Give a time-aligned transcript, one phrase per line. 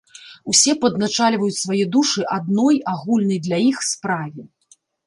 [0.51, 4.53] Усе падначальваюць свае душы адной, агульнай для іх справе.